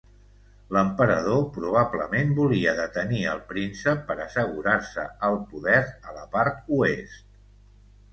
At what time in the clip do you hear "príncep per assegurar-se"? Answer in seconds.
3.51-5.05